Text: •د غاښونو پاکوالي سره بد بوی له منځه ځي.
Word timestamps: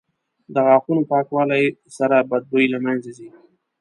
•د 0.53 0.55
غاښونو 0.65 1.01
پاکوالي 1.11 1.63
سره 1.97 2.15
بد 2.29 2.43
بوی 2.51 2.65
له 2.73 2.79
منځه 2.85 3.09
ځي. 3.17 3.29